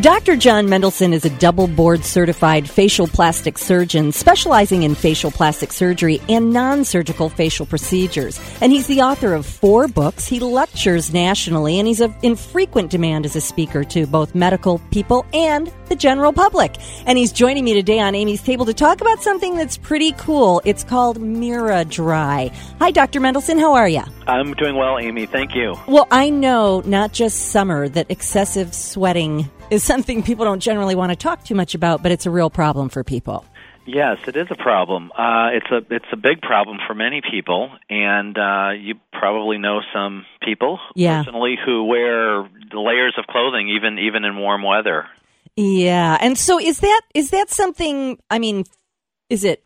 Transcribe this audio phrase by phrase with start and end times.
[0.00, 0.34] Dr.
[0.34, 6.22] John Mendelsohn is a double board certified facial plastic surgeon specializing in facial plastic surgery
[6.26, 8.40] and non surgical facial procedures.
[8.62, 10.26] And he's the author of four books.
[10.26, 15.26] He lectures nationally and he's in frequent demand as a speaker to both medical people
[15.34, 16.76] and the general public.
[17.04, 20.62] And he's joining me today on Amy's Table to talk about something that's pretty cool.
[20.64, 22.48] It's called Miradry.
[22.78, 23.20] Hi, Dr.
[23.20, 23.58] Mendelsohn.
[23.58, 24.04] How are you?
[24.26, 25.26] I'm doing well, Amy.
[25.26, 25.74] Thank you.
[25.86, 31.10] Well, I know not just summer that excessive sweating is something people don't generally want
[31.10, 33.44] to talk too much about, but it's a real problem for people.
[33.86, 35.10] Yes, it is a problem.
[35.16, 39.80] Uh, it's a it's a big problem for many people, and uh, you probably know
[39.92, 41.22] some people yeah.
[41.22, 45.06] personally who wear layers of clothing even even in warm weather.
[45.56, 48.18] Yeah, and so is that is that something?
[48.30, 48.64] I mean,
[49.28, 49.64] is it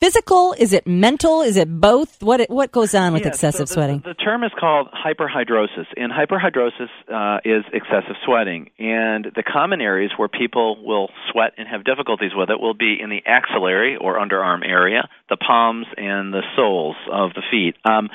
[0.00, 0.54] physical?
[0.58, 1.42] Is it mental?
[1.42, 2.22] Is it both?
[2.22, 4.02] What what goes on with excessive so the, sweating?
[4.04, 8.70] The term is called hyperhidrosis, and hyperhidrosis uh, is excessive sweating.
[8.78, 12.96] And the common areas where people will sweat and have difficulties with it will be
[13.00, 17.76] in the axillary or underarm area, the palms, and the soles of the feet.
[17.84, 18.08] Um,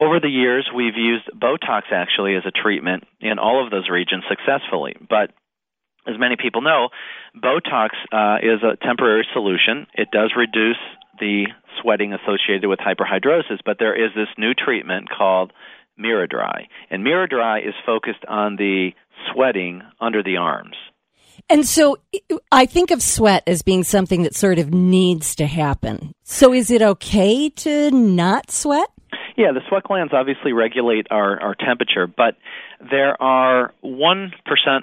[0.00, 4.22] over the years, we've used Botox actually as a treatment in all of those regions
[4.28, 5.30] successfully, but
[6.06, 6.88] as many people know,
[7.36, 9.86] Botox uh, is a temporary solution.
[9.94, 10.78] It does reduce
[11.20, 11.46] the
[11.80, 15.52] sweating associated with hyperhidrosis, but there is this new treatment called
[15.98, 16.68] Miradry.
[16.90, 18.90] And Miradry is focused on the
[19.32, 20.76] sweating under the arms.
[21.48, 21.98] And so
[22.50, 26.12] I think of sweat as being something that sort of needs to happen.
[26.24, 28.88] So is it okay to not sweat?
[29.38, 32.34] Yeah, the sweat glands obviously regulate our, our temperature, but
[32.80, 34.32] there are 1%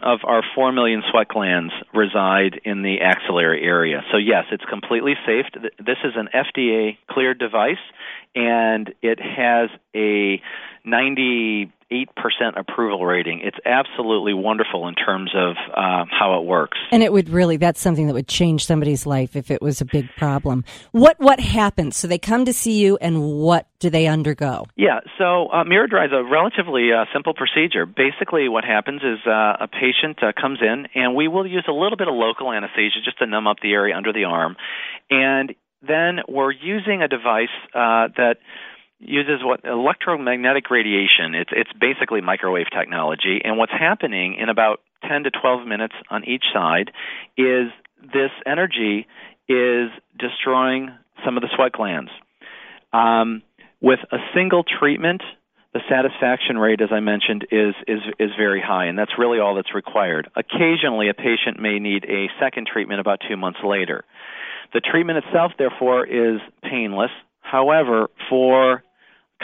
[0.02, 4.02] of our 4 million sweat glands reside in the axillary area.
[4.14, 5.46] So, yes, it's completely safe.
[5.78, 7.84] This is an FDA cleared device,
[8.34, 10.42] and it has a
[11.92, 12.08] 98%
[12.58, 13.42] approval rating.
[13.44, 16.78] It's absolutely wonderful in terms of uh, how it works.
[16.92, 19.86] And it would really, that's something that would change somebody's life if it was a
[19.86, 20.64] big problem.
[20.92, 21.98] What, what happens?
[21.98, 24.66] So they come to see you, and what do they undergo?
[24.76, 27.86] Yeah, so uh, Miradry is a relatively uh, simple procedure.
[27.86, 31.74] Basically, what happens is uh, a patient uh, comes in, and we will use a
[31.74, 34.56] little bit of local anesthesia just to numb up the area under the arm.
[35.10, 35.54] And
[35.88, 38.38] then we're using a device uh, that
[39.08, 41.36] uses what electromagnetic radiation.
[41.36, 46.24] It's it's basically microwave technology, and what's happening in about 10 to 12 minutes on
[46.26, 46.92] each side
[47.38, 47.68] is
[48.02, 49.08] this energy
[49.48, 50.90] is destroying
[51.24, 52.12] some of the sweat glands.
[52.94, 53.42] Um,
[53.82, 55.22] with a single treatment,
[55.74, 59.56] the satisfaction rate, as I mentioned, is, is, is very high, and that's really all
[59.56, 60.30] that's required.
[60.36, 64.06] Occasionally, a patient may need a second treatment about two months later.
[64.74, 67.12] The treatment itself, therefore, is painless.
[67.42, 68.84] However, for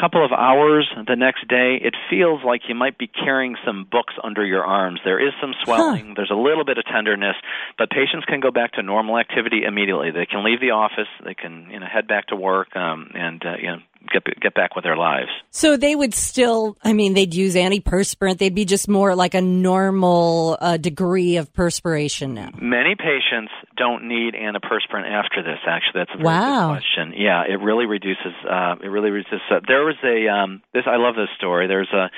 [0.02, 4.16] couple of hours the next day, it feels like you might be carrying some books
[4.24, 5.00] under your arms.
[5.06, 6.14] There is some swelling, huh.
[6.16, 7.36] there's a little bit of tenderness,
[7.78, 10.10] but patients can go back to normal activity immediately.
[10.10, 13.46] They can leave the office, they can you know head back to work, um, and
[13.46, 13.80] uh, you know
[14.12, 15.30] get get back with their lives.
[15.52, 18.38] So they would still, I mean, they'd use antiperspirant.
[18.38, 22.50] They'd be just more like a normal uh, degree of perspiration now.
[22.62, 25.60] Many patients don't need antiperspirant after this.
[25.68, 26.68] Actually, that's a very wow.
[26.68, 27.14] good question.
[27.18, 28.34] Yeah, it really reduces.
[28.50, 29.42] Uh, it really reduces.
[29.50, 30.84] Uh, there was a um, this.
[30.88, 31.68] I love this story.
[31.68, 32.10] There's a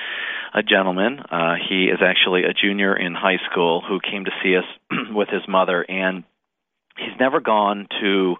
[0.58, 1.18] a gentleman.
[1.18, 4.64] Uh, he is actually a junior in high school who came to see us
[5.10, 6.24] with his mother and
[6.96, 8.36] he's never gone to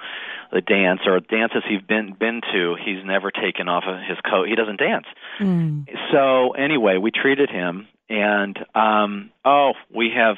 [0.54, 4.48] the dance or dances he's been been to he's never taken off of his coat
[4.48, 5.06] he doesn't dance
[5.40, 5.84] mm.
[6.12, 10.36] so anyway we treated him and um oh we have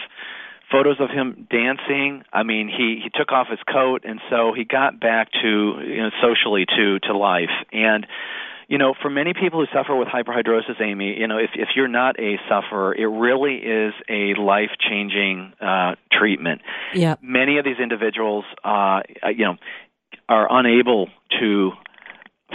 [0.72, 4.64] photos of him dancing i mean he he took off his coat and so he
[4.64, 8.06] got back to you know socially to to life and
[8.68, 11.86] you know, for many people who suffer with hyperhidrosis, Amy, you know, if if you're
[11.86, 16.62] not a sufferer, it really is a life changing uh, treatment.
[16.92, 17.14] Yeah.
[17.22, 19.56] Many of these individuals, uh, you know,
[20.28, 21.08] are unable
[21.40, 21.72] to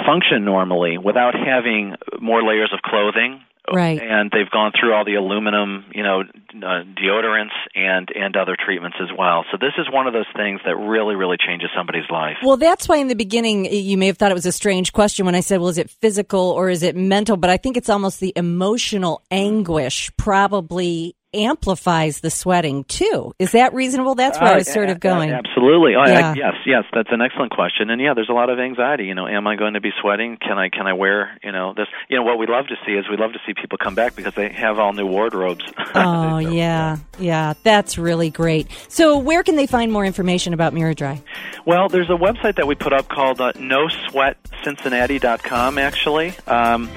[0.05, 3.41] function normally without having more layers of clothing
[3.71, 4.01] Right.
[4.01, 8.97] And they've gone through all the aluminum, you know, uh, deodorants and and other treatments
[8.99, 9.45] as well.
[9.51, 12.37] So this is one of those things that really really changes somebody's life.
[12.43, 15.25] Well, that's why in the beginning you may have thought it was a strange question
[15.25, 17.89] when I said, "Well, is it physical or is it mental?" But I think it's
[17.89, 23.33] almost the emotional anguish probably amplifies the sweating too.
[23.39, 24.13] Is that reasonable?
[24.15, 25.31] That's where uh, I was sort of going.
[25.31, 25.95] absolutely.
[25.95, 26.31] Oh, yeah.
[26.31, 27.89] I, yes, yes, that's an excellent question.
[27.89, 29.05] And yeah, there's a lot of anxiety.
[29.05, 30.37] You know, am I going to be sweating?
[30.37, 31.87] Can I can I wear you know this?
[32.09, 34.15] You know, what we love to see is we love to see people come back
[34.15, 35.65] because they have all new wardrobes.
[35.93, 38.67] Oh yeah, yeah, that's really great.
[38.87, 41.21] So where can they find more information about Miradry?
[41.65, 45.77] Well, there's a website that we put up called uh, NoSweatCincinnati.com.
[45.77, 46.33] Actually.
[46.47, 46.89] Um,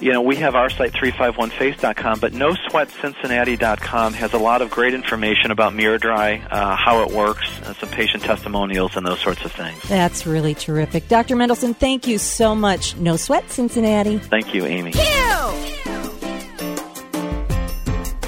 [0.00, 5.50] you know, we have our site 351face.com, but NoSweatCincinnati.com has a lot of great information
[5.50, 9.80] about Miradry, uh, how it works, and some patient testimonials and those sorts of things.
[9.82, 11.08] That's really terrific.
[11.08, 11.36] Dr.
[11.36, 12.96] Mendelsohn, thank you so much.
[12.96, 14.18] No Sweat Cincinnati.
[14.18, 14.92] Thank you, Amy.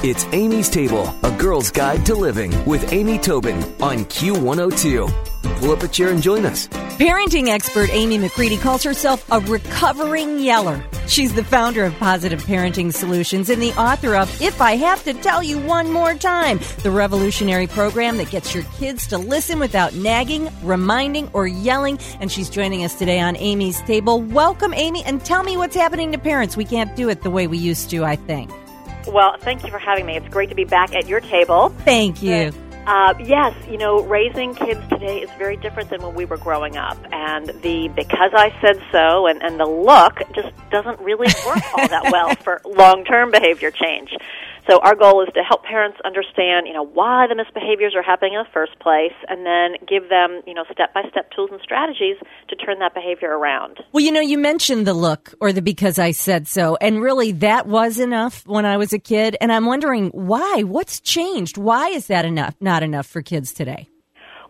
[0.03, 5.61] It's Amy's Table, a girl's guide to living with Amy Tobin on Q102.
[5.61, 6.69] Pull up a chair and join us.
[6.69, 10.83] Parenting expert Amy McCready calls herself a recovering yeller.
[11.11, 15.13] She's the founder of Positive Parenting Solutions and the author of If I Have to
[15.13, 19.93] Tell You One More Time, the revolutionary program that gets your kids to listen without
[19.93, 21.99] nagging, reminding, or yelling.
[22.21, 24.23] And she's joining us today on Amy's Table.
[24.23, 26.57] Welcome, Amy, and tell me what's happening to parents.
[26.57, 28.49] We can't do it the way we used to, I think.
[29.09, 30.17] Well, thank you for having me.
[30.17, 31.71] It's great to be back at your table.
[31.85, 32.53] Thank you.
[32.87, 36.77] Uh, yes, you know, raising kids today is very different than when we were growing
[36.77, 36.99] up.
[37.13, 41.89] And the because I said so and, and the look just doesn't really work all
[41.89, 44.11] that well for long term behavior change.
[44.71, 48.35] So our goal is to help parents understand, you know, why the misbehaviors are happening
[48.35, 51.61] in the first place, and then give them, you know, step by step tools and
[51.61, 52.17] strategies
[52.49, 53.79] to turn that behavior around.
[53.91, 57.33] Well, you know, you mentioned the look or the because I said so, and really
[57.33, 59.37] that was enough when I was a kid.
[59.41, 60.63] And I'm wondering why?
[60.63, 61.59] What's changed?
[61.59, 62.55] Why is that enough?
[62.61, 63.89] Not enough for kids today?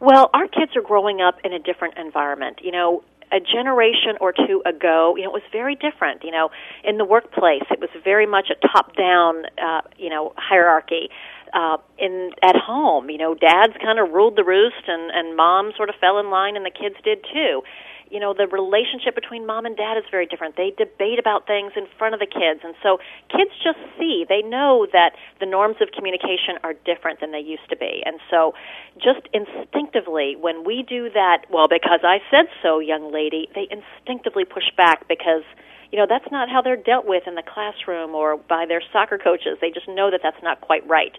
[0.01, 2.59] Well, our kids are growing up in a different environment.
[2.63, 6.25] You know, a generation or two ago, you know, it was very different.
[6.25, 6.51] You know,
[6.85, 11.11] in the workplace, it was very much a top-down, uh, you know, hierarchy.
[11.53, 15.73] Uh, in at home, you know, dads kind of ruled the roost, and and mom
[15.77, 17.63] sort of fell in line, and the kids did too.
[18.11, 20.57] You know the relationship between mom and dad is very different.
[20.57, 22.61] They debate about things in front of the kids.
[22.65, 22.99] And so
[23.31, 27.71] kids just see they know that the norms of communication are different than they used
[27.71, 28.03] to be.
[28.05, 28.55] And so
[28.99, 34.45] just instinctively when we do that well because i said so young lady they instinctively
[34.45, 35.43] push back because
[35.93, 39.19] you know that's not how they're dealt with in the classroom or by their soccer
[39.19, 41.17] coaches they just know that that's not quite right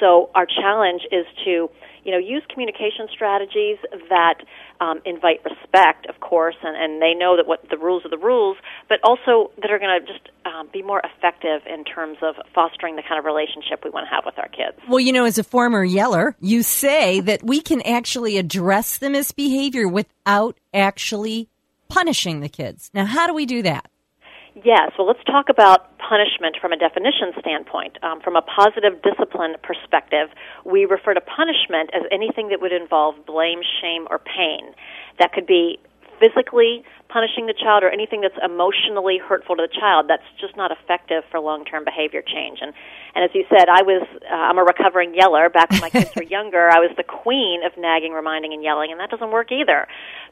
[0.00, 1.68] so our challenge is to
[2.08, 3.76] you know, use communication strategies
[4.08, 4.36] that
[4.80, 8.16] um, invite respect, of course, and, and they know that what the rules are the
[8.16, 8.56] rules,
[8.88, 12.96] but also that are going to just um, be more effective in terms of fostering
[12.96, 14.78] the kind of relationship we want to have with our kids.
[14.88, 19.10] Well, you know, as a former yeller, you say that we can actually address the
[19.10, 21.50] misbehavior without actually
[21.88, 22.90] punishing the kids.
[22.94, 23.90] Now, how do we do that?
[24.64, 24.92] Yes.
[24.98, 28.02] Well, let's talk about punishment from a definition standpoint.
[28.02, 30.30] Um, from a positive discipline perspective,
[30.64, 34.74] we refer to punishment as anything that would involve blame, shame, or pain.
[35.18, 35.78] That could be
[36.18, 40.70] physically punishing the child or anything that's emotionally hurtful to the child that's just not
[40.70, 42.72] effective for long-term behavior change and
[43.14, 46.10] and as you said i was uh, i'm a recovering yeller back when my kids
[46.14, 49.50] were younger i was the queen of nagging reminding and yelling and that doesn't work
[49.52, 49.86] either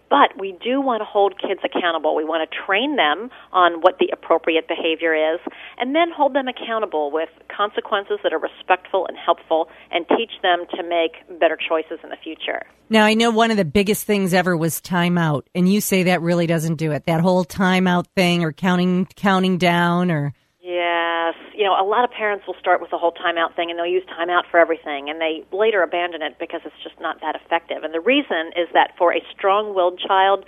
[0.08, 2.14] but we do want to hold kids accountable.
[2.14, 5.40] We want to train them on what the appropriate behavior is
[5.78, 10.66] and then hold them accountable with consequences that are respectful and helpful and teach them
[10.76, 12.62] to make better choices in the future.
[12.88, 16.22] Now, I know one of the biggest things ever was timeout, and you say that
[16.22, 17.06] really doesn't do it.
[17.06, 20.34] That whole timeout thing or counting counting down or
[20.66, 21.34] Yes.
[21.54, 23.86] You know, a lot of parents will start with the whole timeout thing and they'll
[23.86, 27.84] use timeout for everything and they later abandon it because it's just not that effective.
[27.84, 30.44] And the reason is that for a strong willed child,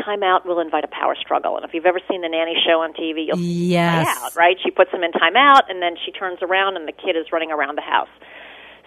[0.00, 1.56] timeout will invite a power struggle.
[1.56, 4.06] And if you've ever seen the nanny show on TV, you'll yes.
[4.06, 4.56] see out, right?
[4.64, 7.52] She puts them in timeout and then she turns around and the kid is running
[7.52, 8.08] around the house.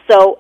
[0.10, 0.40] So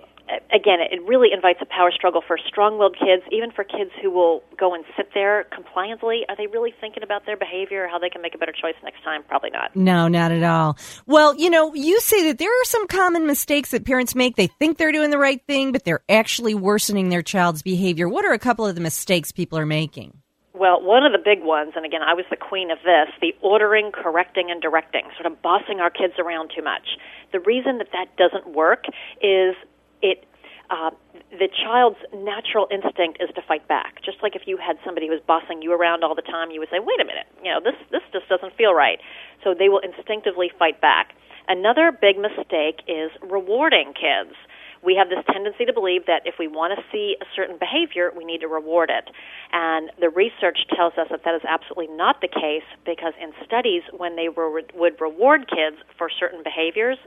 [0.51, 4.43] again, it really invites a power struggle for strong-willed kids, even for kids who will
[4.57, 6.25] go and sit there compliantly.
[6.29, 8.75] Are they really thinking about their behavior, or how they can make a better choice
[8.83, 9.23] next time?
[9.27, 9.75] Probably not.
[9.75, 10.77] No, not at all.
[11.05, 14.35] Well, you know, you say that there are some common mistakes that parents make.
[14.35, 18.09] They think they're doing the right thing, but they're actually worsening their child's behavior.
[18.09, 20.21] What are a couple of the mistakes people are making?
[20.53, 23.35] Well, one of the big ones, and again, I was the queen of this, the
[23.41, 26.97] ordering, correcting, and directing, sort of bossing our kids around too much.
[27.31, 28.85] The reason that that doesn't work
[29.21, 29.53] is
[30.01, 30.25] it
[30.69, 30.91] uh,
[31.31, 34.03] the child's natural instinct is to fight back.
[34.03, 36.59] Just like if you had somebody who was bossing you around all the time, you
[36.59, 38.99] would say, "Wait a minute, you know this this just doesn't feel right."
[39.43, 41.15] So they will instinctively fight back.
[41.47, 44.35] Another big mistake is rewarding kids.
[44.83, 48.11] We have this tendency to believe that if we want to see a certain behavior,
[48.15, 49.09] we need to reward it.
[49.51, 53.81] And the research tells us that that is absolutely not the case because in studies,
[53.95, 56.97] when they were, would reward kids for certain behaviors,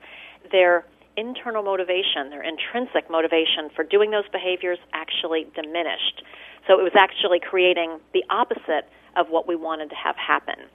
[0.51, 0.85] their
[1.17, 6.23] internal motivation, their intrinsic motivation for doing those behaviors actually diminished.
[6.67, 10.67] So it was actually creating the opposite of what we wanted to have happen.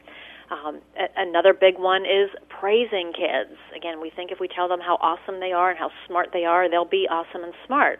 [0.51, 3.57] Um, a- another big one is praising kids.
[3.75, 6.45] Again, we think if we tell them how awesome they are and how smart they
[6.45, 7.99] are, they'll be awesome and smart.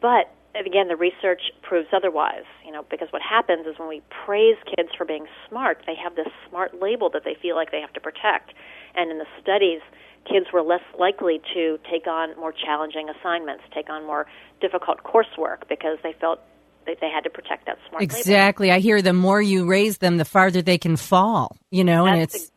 [0.00, 0.30] But
[0.64, 2.46] again, the research proves otherwise.
[2.64, 6.14] You know, because what happens is when we praise kids for being smart, they have
[6.14, 8.54] this smart label that they feel like they have to protect.
[8.94, 9.80] And in the studies,
[10.24, 14.26] kids were less likely to take on more challenging assignments, take on more
[14.60, 16.40] difficult coursework because they felt
[16.86, 18.76] that they had to protect that smart exactly label.
[18.76, 22.14] i hear the more you raise them the farther they can fall you know That's
[22.14, 22.52] and it's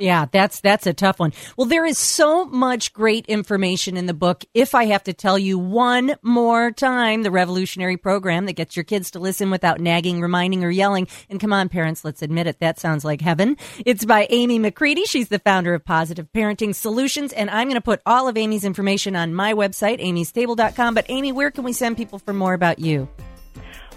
[0.00, 1.32] yeah that's that's a tough one.
[1.56, 4.44] Well there is so much great information in the book.
[4.54, 8.84] If i have to tell you one more time the revolutionary program that gets your
[8.84, 11.08] kids to listen without nagging reminding or yelling.
[11.28, 12.60] And come on parents let's admit it.
[12.60, 13.56] That sounds like heaven.
[13.84, 15.06] It's by amy mccready.
[15.06, 17.32] She's the founder of positive parenting solutions.
[17.32, 21.32] And i'm going to put all of amy's information on my website amystable.com but amy
[21.32, 23.08] where can we send people for more about you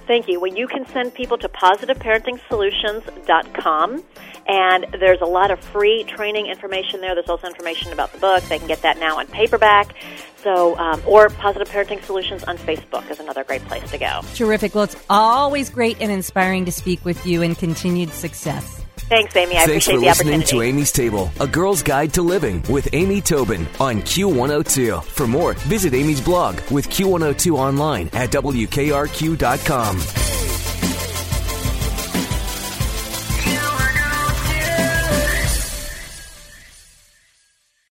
[0.05, 0.39] Thank you.
[0.39, 4.03] Well, you can send people to positiveparenting.solutions.com,
[4.47, 7.15] and there's a lot of free training information there.
[7.15, 8.43] There's also information about the book.
[8.43, 9.95] They can get that now on paperback.
[10.37, 14.19] So, um, or Positive Parenting Solutions on Facebook is another great place to go.
[14.35, 14.75] Terrific.
[14.75, 18.82] Well, it's always great and inspiring to speak with you, and continued success.
[19.13, 19.51] Thanks, Amy.
[19.51, 20.57] I Thanks appreciate for the listening opportunity.
[20.57, 25.03] to Amy's Table, a girl's guide to living with Amy Tobin on Q102.
[25.03, 30.22] For more, visit Amy's blog with Q102 online at WKRQ.com.